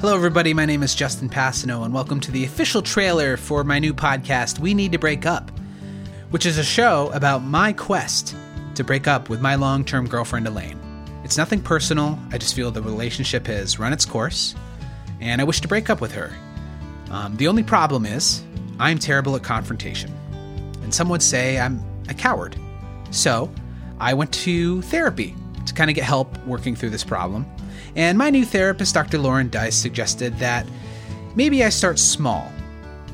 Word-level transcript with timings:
Hello, 0.00 0.14
everybody. 0.14 0.52
My 0.52 0.66
name 0.66 0.82
is 0.82 0.94
Justin 0.94 1.30
Passano, 1.30 1.84
and 1.84 1.94
welcome 1.94 2.20
to 2.20 2.30
the 2.30 2.44
official 2.44 2.82
trailer 2.82 3.36
for 3.38 3.64
my 3.64 3.78
new 3.78 3.94
podcast, 3.94 4.58
We 4.58 4.74
Need 4.74 4.92
to 4.92 4.98
Break 4.98 5.24
Up, 5.24 5.50
which 6.30 6.44
is 6.44 6.58
a 6.58 6.64
show 6.64 7.10
about 7.14 7.42
my 7.42 7.72
quest 7.72 8.36
to 8.74 8.84
break 8.84 9.08
up 9.08 9.30
with 9.30 9.40
my 9.40 9.54
long 9.54 9.82
term 9.84 10.06
girlfriend, 10.06 10.46
Elaine. 10.46 10.78
It's 11.24 11.38
nothing 11.38 11.62
personal, 11.62 12.18
I 12.32 12.38
just 12.38 12.54
feel 12.54 12.70
the 12.70 12.82
relationship 12.82 13.46
has 13.46 13.78
run 13.78 13.94
its 13.94 14.04
course, 14.04 14.54
and 15.20 15.40
I 15.40 15.44
wish 15.44 15.60
to 15.62 15.68
break 15.68 15.88
up 15.88 16.02
with 16.02 16.12
her. 16.12 16.30
Um, 17.10 17.36
the 17.36 17.48
only 17.48 17.62
problem 17.62 18.04
is, 18.04 18.42
I'm 18.78 18.98
terrible 18.98 19.36
at 19.36 19.42
confrontation, 19.42 20.12
and 20.82 20.94
some 20.94 21.08
would 21.08 21.22
say 21.22 21.58
I'm 21.58 21.82
a 22.10 22.14
coward. 22.14 22.56
So, 23.10 23.50
I 24.00 24.12
went 24.12 24.34
to 24.34 24.82
therapy 24.82 25.34
to 25.64 25.72
kind 25.72 25.88
of 25.88 25.96
get 25.96 26.04
help 26.04 26.36
working 26.44 26.76
through 26.76 26.90
this 26.90 27.04
problem. 27.04 27.46
And 27.96 28.18
my 28.18 28.30
new 28.30 28.44
therapist, 28.44 28.94
Dr. 28.94 29.18
Lauren 29.18 29.50
Dice, 29.50 29.76
suggested 29.76 30.36
that 30.38 30.66
maybe 31.36 31.64
I 31.64 31.68
start 31.68 31.98
small. 31.98 32.50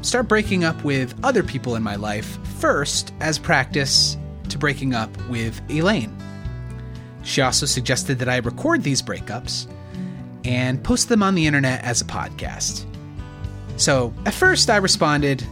Start 0.02 0.28
breaking 0.28 0.64
up 0.64 0.82
with 0.82 1.14
other 1.22 1.42
people 1.42 1.76
in 1.76 1.82
my 1.82 1.96
life 1.96 2.38
first 2.58 3.12
as 3.20 3.38
practice 3.38 4.16
to 4.48 4.58
breaking 4.58 4.94
up 4.94 5.10
with 5.28 5.60
Elaine. 5.70 6.16
She 7.22 7.42
also 7.42 7.66
suggested 7.66 8.18
that 8.18 8.28
I 8.28 8.38
record 8.38 8.82
these 8.82 9.02
breakups 9.02 9.66
and 10.44 10.82
post 10.82 11.08
them 11.08 11.22
on 11.22 11.34
the 11.34 11.46
internet 11.46 11.84
as 11.84 12.00
a 12.00 12.06
podcast. 12.06 12.86
So, 13.76 14.12
at 14.26 14.34
first, 14.34 14.70
I 14.70 14.76
responded, 14.78 15.44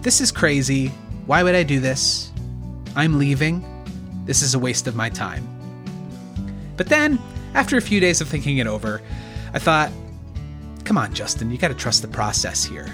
This 0.00 0.20
is 0.20 0.32
crazy. 0.32 0.88
Why 1.26 1.42
would 1.42 1.54
I 1.54 1.62
do 1.62 1.80
this? 1.80 2.32
I'm 2.96 3.18
leaving. 3.18 3.64
This 4.24 4.42
is 4.42 4.54
a 4.54 4.58
waste 4.58 4.86
of 4.86 4.96
my 4.96 5.08
time. 5.08 5.46
But 6.76 6.88
then, 6.88 7.18
after 7.54 7.76
a 7.76 7.80
few 7.80 8.00
days 8.00 8.20
of 8.20 8.28
thinking 8.28 8.58
it 8.58 8.66
over, 8.66 9.02
I 9.54 9.58
thought, 9.58 9.90
come 10.84 10.98
on, 10.98 11.12
Justin, 11.14 11.50
you 11.50 11.58
gotta 11.58 11.74
trust 11.74 12.02
the 12.02 12.08
process 12.08 12.64
here. 12.64 12.88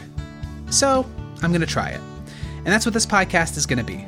So, 0.70 1.06
I'm 1.42 1.52
gonna 1.52 1.66
try 1.66 1.90
it. 1.90 2.00
And 2.56 2.66
that's 2.66 2.84
what 2.84 2.92
this 2.92 3.06
podcast 3.06 3.56
is 3.56 3.66
gonna 3.66 3.84
be. 3.84 4.04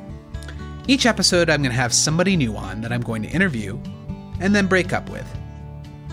Each 0.89 1.07
episode, 1.07 1.49
I'm 1.49 1.63
gonna 1.63 1.75
have 1.75 1.95
somebody 1.95 2.37
new 2.37 2.57
on 2.57 2.81
that 2.81 2.93
I'm 2.93 3.03
going 3.03 3.23
to 3.23 3.29
interview 3.29 3.79
and 4.41 4.55
then 4.55 4.67
break 4.67 4.93
up 4.93 5.09
with. 5.09 5.27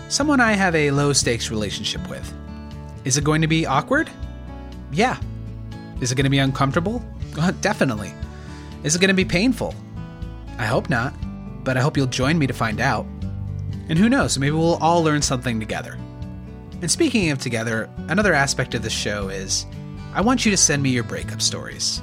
Someone 0.08 0.40
I 0.40 0.52
have 0.52 0.74
a 0.74 0.90
low 0.90 1.12
stakes 1.12 1.50
relationship 1.50 2.08
with. 2.08 2.32
Is 3.04 3.16
it 3.16 3.24
going 3.24 3.42
to 3.42 3.48
be 3.48 3.66
awkward? 3.66 4.08
Yeah. 4.92 5.18
Is 6.00 6.12
it 6.12 6.14
going 6.14 6.24
to 6.24 6.30
be 6.30 6.38
uncomfortable? 6.38 7.02
Uh, 7.38 7.52
definitely. 7.60 8.12
Is 8.82 8.96
it 8.96 9.00
going 9.00 9.08
to 9.08 9.14
be 9.14 9.24
painful? 9.24 9.72
I 10.58 10.66
hope 10.66 10.90
not, 10.90 11.14
but 11.62 11.76
I 11.76 11.80
hope 11.80 11.96
you'll 11.96 12.08
join 12.08 12.36
me 12.36 12.48
to 12.48 12.52
find 12.52 12.80
out. 12.80 13.06
And 13.88 13.98
who 13.98 14.08
knows, 14.08 14.38
maybe 14.38 14.52
we'll 14.52 14.76
all 14.76 15.02
learn 15.02 15.22
something 15.22 15.58
together. 15.60 15.98
And 16.80 16.90
speaking 16.90 17.30
of 17.30 17.38
together, 17.38 17.90
another 18.08 18.34
aspect 18.34 18.74
of 18.74 18.82
this 18.82 18.92
show 18.92 19.28
is 19.28 19.66
I 20.14 20.20
want 20.20 20.44
you 20.44 20.50
to 20.50 20.56
send 20.56 20.82
me 20.82 20.90
your 20.90 21.04
breakup 21.04 21.42
stories. 21.42 22.02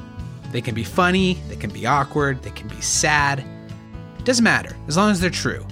They 0.51 0.61
can 0.61 0.75
be 0.75 0.83
funny, 0.83 1.35
they 1.47 1.55
can 1.55 1.69
be 1.69 1.85
awkward, 1.85 2.43
they 2.43 2.51
can 2.51 2.67
be 2.67 2.81
sad. 2.81 3.43
Doesn't 4.23 4.43
matter, 4.43 4.75
as 4.87 4.97
long 4.97 5.11
as 5.11 5.19
they're 5.19 5.29
true. 5.29 5.65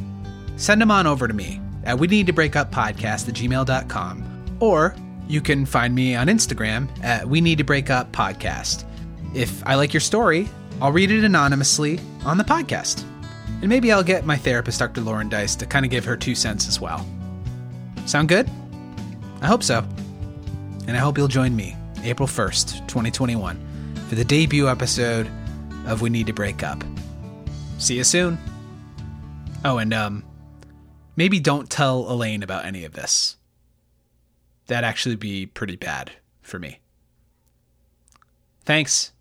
Send 0.58 0.82
them 0.82 0.92
on 0.92 1.08
over 1.08 1.28
to 1.28 1.34
me 1.34 1.60
at 1.84 2.00
we 2.00 2.08
need 2.08 2.28
to 2.28 2.34
break 2.34 2.56
up 2.56 2.72
podcast 2.72 3.28
at 3.28 3.36
gmail.com. 3.36 4.58
Or 4.60 4.96
you 5.28 5.42
can 5.42 5.66
find 5.66 5.96
me 5.96 6.16
on 6.16 6.28
Instagram 6.28 6.88
at 7.04 7.28
we 7.28 7.42
need 7.42 7.58
to 7.58 7.64
break 7.64 7.90
up 7.90 8.12
podcast. 8.12 8.86
If 9.34 9.66
I 9.66 9.76
like 9.76 9.94
your 9.94 10.02
story, 10.02 10.48
I'll 10.82 10.92
read 10.92 11.12
it 11.12 11.24
anonymously 11.24 12.00
on 12.26 12.38
the 12.38 12.44
podcast. 12.44 13.04
And 13.64 13.70
maybe 13.70 13.94
I'll 13.94 14.04
get 14.04 14.26
my 14.26 14.36
therapist, 14.36 14.80
Dr. 14.80 15.00
Lauren 15.00 15.30
Dice, 15.30 15.56
to 15.56 15.66
kind 15.66 15.86
of 15.86 15.90
give 15.90 16.04
her 16.04 16.18
two 16.18 16.36
cents 16.36 16.68
as 16.68 16.82
well. 16.82 17.08
Sound 18.06 18.28
good? 18.28 18.50
I 19.42 19.48
hope 19.48 19.64
so. 19.64 19.88
And 20.86 20.98
I 20.98 21.00
hope 21.00 21.18
you'll 21.18 21.30
join 21.30 21.56
me 21.56 21.78
April 22.04 22.28
1st, 22.28 22.86
2021, 22.90 23.96
for 24.10 24.16
the 24.16 24.26
debut 24.26 24.68
episode 24.68 25.32
of 25.88 26.02
We 26.02 26.10
Need 26.10 26.28
to 26.28 26.34
Break 26.34 26.62
Up. 26.62 26.84
See 27.78 27.96
you 27.96 28.04
soon. 28.04 28.38
Oh, 29.64 29.78
and 29.78 29.94
um, 29.94 30.26
maybe 31.16 31.40
don't 31.40 31.70
tell 31.70 32.12
Elaine 32.12 32.44
about 32.44 32.66
any 32.66 32.84
of 32.84 32.92
this. 32.92 33.38
That'd 34.68 34.84
actually 34.84 35.16
be 35.16 35.46
pretty 35.46 35.78
bad 35.78 36.12
for 36.42 36.60
me. 36.60 36.82
Thanks. 38.66 39.13